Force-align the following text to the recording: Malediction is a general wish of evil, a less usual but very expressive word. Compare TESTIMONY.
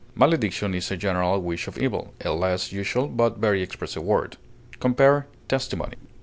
Malediction 0.15 0.73
is 0.73 0.89
a 0.89 0.97
general 0.97 1.39
wish 1.39 1.67
of 1.67 1.77
evil, 1.77 2.15
a 2.21 2.31
less 2.31 2.71
usual 2.71 3.07
but 3.07 3.37
very 3.37 3.61
expressive 3.61 4.01
word. 4.01 4.35
Compare 4.79 5.27
TESTIMONY. 5.47 5.97